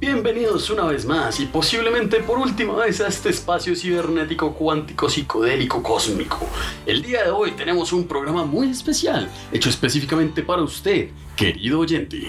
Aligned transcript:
Bienvenidos 0.00 0.70
una 0.70 0.84
vez 0.84 1.04
más 1.04 1.40
y 1.40 1.46
posiblemente 1.46 2.20
por 2.20 2.38
última 2.38 2.74
vez 2.74 3.02
a 3.02 3.08
este 3.08 3.28
espacio 3.28 3.76
cibernético 3.76 4.54
cuántico 4.54 5.10
psicodélico 5.10 5.82
cósmico. 5.82 6.48
El 6.86 7.02
día 7.02 7.24
de 7.24 7.30
hoy 7.30 7.50
tenemos 7.50 7.92
un 7.92 8.08
programa 8.08 8.46
muy 8.46 8.70
especial, 8.70 9.28
hecho 9.52 9.68
específicamente 9.68 10.42
para 10.42 10.62
usted, 10.62 11.10
querido 11.36 11.80
oyente. 11.80 12.28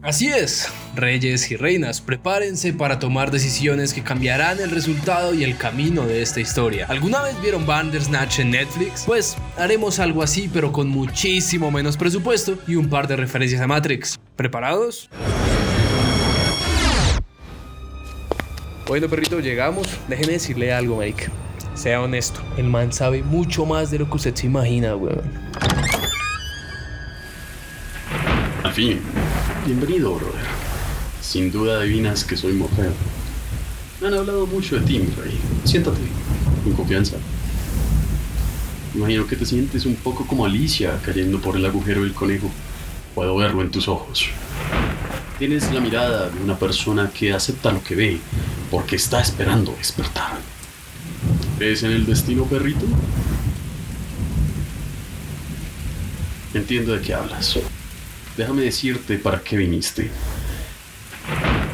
Así 0.00 0.28
es, 0.28 0.72
reyes 0.96 1.50
y 1.50 1.56
reinas, 1.56 2.00
prepárense 2.00 2.72
para 2.72 2.98
tomar 2.98 3.30
decisiones 3.30 3.92
que 3.92 4.02
cambiarán 4.02 4.58
el 4.60 4.70
resultado 4.70 5.34
y 5.34 5.44
el 5.44 5.58
camino 5.58 6.06
de 6.06 6.22
esta 6.22 6.40
historia. 6.40 6.86
¿Alguna 6.88 7.20
vez 7.20 7.38
vieron 7.42 7.66
Bandersnatch 7.66 8.38
en 8.38 8.52
Netflix? 8.52 9.04
Pues 9.04 9.36
haremos 9.58 9.98
algo 9.98 10.22
así, 10.22 10.48
pero 10.50 10.72
con 10.72 10.88
muchísimo 10.88 11.70
menos 11.70 11.98
presupuesto 11.98 12.56
y 12.66 12.76
un 12.76 12.88
par 12.88 13.06
de 13.06 13.16
referencias 13.16 13.60
a 13.60 13.66
Matrix. 13.66 14.18
¿Preparados? 14.34 15.10
Bueno, 18.92 19.08
perrito, 19.08 19.40
llegamos. 19.40 19.88
Déjeme 20.06 20.34
decirle 20.34 20.70
algo, 20.70 20.98
Mike. 20.98 21.30
Sea 21.72 22.02
honesto, 22.02 22.42
el 22.58 22.64
man 22.64 22.92
sabe 22.92 23.22
mucho 23.22 23.64
más 23.64 23.90
de 23.90 23.98
lo 23.98 24.06
que 24.06 24.16
usted 24.16 24.34
se 24.34 24.44
imagina, 24.44 24.94
weón. 24.94 25.22
Fin, 28.74 29.00
bienvenido, 29.64 30.16
brother. 30.16 30.42
Sin 31.22 31.50
duda 31.50 31.80
adivinas 31.80 32.22
que 32.22 32.36
soy 32.36 32.52
mujer. 32.52 32.90
Me 33.98 34.08
han 34.08 34.12
hablado 34.12 34.46
mucho 34.46 34.78
de 34.78 34.82
ti, 34.82 34.98
mi 34.98 35.06
rey. 35.14 35.40
Siéntate, 35.64 36.02
con 36.62 36.74
confianza. 36.74 37.16
Imagino 38.94 39.26
que 39.26 39.36
te 39.36 39.46
sientes 39.46 39.86
un 39.86 39.96
poco 39.96 40.26
como 40.26 40.44
Alicia 40.44 41.00
cayendo 41.02 41.40
por 41.40 41.56
el 41.56 41.64
agujero 41.64 42.02
del 42.02 42.12
conejo. 42.12 42.50
Puedo 43.14 43.36
verlo 43.36 43.62
en 43.62 43.70
tus 43.70 43.88
ojos. 43.88 44.26
Tienes 45.38 45.72
la 45.72 45.80
mirada 45.80 46.28
de 46.28 46.42
una 46.42 46.58
persona 46.58 47.10
que 47.10 47.32
acepta 47.32 47.72
lo 47.72 47.82
que 47.82 47.94
ve 47.94 48.20
porque 48.72 48.96
está 48.96 49.20
esperando 49.20 49.74
despertar. 49.76 50.38
¿Crees 51.58 51.82
en 51.82 51.90
el 51.90 52.06
destino, 52.06 52.46
perrito? 52.46 52.86
Entiendo 56.54 56.94
de 56.94 57.02
qué 57.02 57.12
hablas. 57.12 57.58
Déjame 58.34 58.62
decirte 58.62 59.18
para 59.18 59.40
qué 59.40 59.58
viniste. 59.58 60.10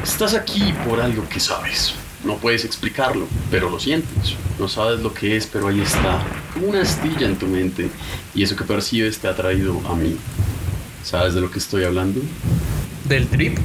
Estás 0.03 0.33
aquí 0.33 0.73
por 0.85 0.99
algo 0.99 1.27
que 1.29 1.39
sabes. 1.39 1.93
No 2.25 2.35
puedes 2.35 2.65
explicarlo, 2.65 3.27
pero 3.49 3.69
lo 3.69 3.79
sientes. 3.79 4.35
No 4.59 4.67
sabes 4.67 4.99
lo 4.99 5.13
que 5.13 5.37
es, 5.37 5.47
pero 5.47 5.69
ahí 5.69 5.79
está, 5.79 6.21
como 6.53 6.67
una 6.67 6.81
astilla 6.81 7.27
en 7.27 7.39
tu 7.39 7.47
mente. 7.47 7.89
Y 8.35 8.43
eso 8.43 8.57
que 8.57 8.65
percibes 8.65 9.19
te 9.19 9.29
ha 9.29 9.35
traído 9.37 9.81
a 9.87 9.95
mí. 9.95 10.17
¿Sabes 11.01 11.33
de 11.33 11.39
lo 11.39 11.49
que 11.49 11.59
estoy 11.59 11.85
hablando? 11.85 12.19
¿Del 13.05 13.25
trip? 13.27 13.57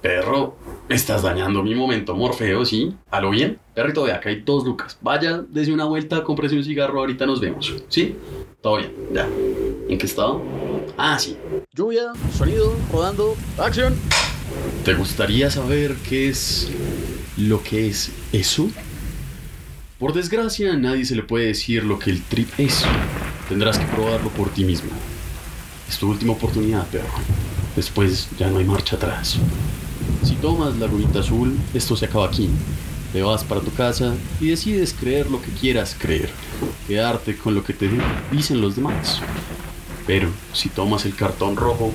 Perro, 0.00 0.56
estás 0.88 1.22
dañando 1.22 1.62
mi 1.62 1.74
momento, 1.74 2.14
Morfeo, 2.14 2.64
¿sí? 2.64 2.94
¿A 3.10 3.20
lo 3.20 3.30
bien? 3.30 3.58
Perrito, 3.74 4.04
vea, 4.04 4.16
acá 4.16 4.28
hay 4.30 4.42
dos 4.42 4.64
lucas. 4.64 4.98
Vaya, 5.00 5.44
desde 5.48 5.72
una 5.72 5.84
vuelta, 5.84 6.22
cómprese 6.24 6.56
un 6.56 6.64
cigarro, 6.64 7.00
ahorita 7.00 7.26
nos 7.26 7.40
vemos. 7.40 7.74
¿Sí? 7.88 8.16
Todo 8.62 8.78
bien, 8.78 8.92
ya. 9.12 9.28
¿En 9.88 9.98
qué 9.98 10.06
estado? 10.06 10.42
Ah, 10.96 11.18
sí. 11.18 11.36
Lluvia, 11.72 12.12
sonido, 12.36 12.74
rodando, 12.92 13.36
acción. 13.58 13.94
¿Te 14.84 14.94
gustaría 14.94 15.50
saber 15.50 15.96
qué 16.08 16.28
es 16.28 16.70
lo 17.36 17.62
que 17.62 17.88
es 17.88 18.12
eso? 18.32 18.68
Por 19.98 20.12
desgracia, 20.12 20.72
a 20.72 20.76
nadie 20.76 21.04
se 21.04 21.16
le 21.16 21.22
puede 21.22 21.46
decir 21.46 21.84
lo 21.84 21.98
que 21.98 22.10
el 22.10 22.22
trip 22.22 22.48
es. 22.58 22.84
Tendrás 23.48 23.78
que 23.78 23.86
probarlo 23.86 24.28
por 24.30 24.50
ti 24.50 24.64
mismo. 24.64 24.90
Es 25.88 25.98
tu 25.98 26.10
última 26.10 26.32
oportunidad, 26.32 26.86
perro. 26.88 27.08
Después 27.76 28.28
ya 28.38 28.50
no 28.50 28.58
hay 28.58 28.64
marcha 28.64 28.96
atrás. 28.96 29.38
Si 30.24 30.34
tomas 30.36 30.76
la 30.76 30.86
rubita 30.86 31.20
azul, 31.20 31.58
esto 31.74 31.96
se 31.96 32.06
acaba 32.06 32.26
aquí. 32.26 32.48
Te 33.12 33.22
vas 33.22 33.44
para 33.44 33.60
tu 33.60 33.72
casa 33.72 34.14
y 34.40 34.48
decides 34.48 34.94
creer 34.94 35.30
lo 35.30 35.40
que 35.40 35.50
quieras 35.50 35.94
creer, 35.98 36.30
quedarte 36.88 37.36
con 37.36 37.54
lo 37.54 37.62
que 37.62 37.74
te 37.74 37.90
dicen 38.32 38.60
los 38.60 38.74
demás. 38.74 39.20
Pero 40.06 40.30
si 40.52 40.70
tomas 40.70 41.04
el 41.04 41.14
cartón 41.14 41.56
rojo, 41.56 41.92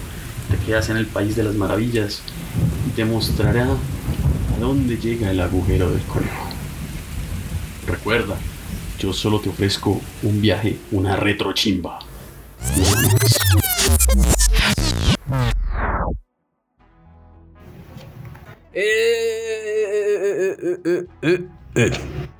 te 0.50 0.58
quedas 0.66 0.90
en 0.90 0.98
el 0.98 1.08
país 1.08 1.36
de 1.36 1.44
las 1.44 1.56
maravillas 1.56 2.22
y 2.88 2.92
te 2.92 3.03
mostrará 3.03 3.66
a 3.66 4.59
dónde 4.59 4.98
llega 4.98 5.32
el 5.32 5.40
agujero 5.40 5.90
del 5.90 6.02
conejo. 6.03 6.48
Recuerda, 7.88 8.36
yo 9.00 9.12
solo 9.12 9.40
te 9.40 9.50
ofrezco 9.50 10.00
un 10.22 10.40
viaje, 10.40 10.78
una 10.92 11.16
retrochimba. 11.16 12.00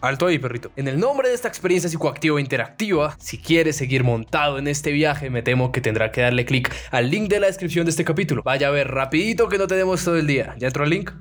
Alto 0.02 0.28
ahí, 0.28 0.40
perrito. 0.40 0.72
En 0.76 0.88
el 0.88 1.00
nombre 1.00 1.30
de 1.30 1.36
esta 1.36 1.48
experiencia 1.48 1.90
psicoactiva 1.90 2.40
interactiva, 2.40 3.16
si 3.20 3.38
quieres 3.38 3.76
seguir 3.76 4.04
montado 4.04 4.58
en 4.58 4.68
este 4.68 4.92
viaje, 4.92 5.30
me 5.30 5.42
temo 5.42 5.72
que 5.72 5.82
tendrá 5.82 6.12
que 6.12 6.22
darle 6.22 6.46
clic 6.46 6.74
al 6.92 7.10
link 7.10 7.30
de 7.30 7.40
la 7.40 7.48
descripción 7.48 7.86
de 7.86 7.92
este 7.92 8.06
capítulo. 8.06 8.42
Vaya 8.44 8.68
a 8.68 8.72
ver 8.72 8.90
rapidito 8.90 9.50
que 9.50 9.58
no 9.58 9.68
tenemos 9.68 10.04
todo 10.04 10.18
el 10.18 10.28
día. 10.28 10.56
¿Ya 10.58 10.68
entró 10.68 10.84
el 10.84 10.90
link? 10.90 11.12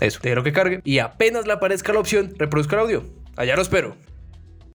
Eso, 0.00 0.20
déjelo 0.22 0.42
que 0.42 0.52
cargue. 0.52 0.80
Y 0.84 0.98
apenas 0.98 1.46
le 1.46 1.52
aparezca 1.52 1.92
la 1.92 2.00
opción, 2.00 2.34
reproduzca 2.36 2.76
el 2.76 2.82
audio. 2.82 3.04
Allá 3.36 3.56
lo 3.56 3.62
espero. 3.62 3.96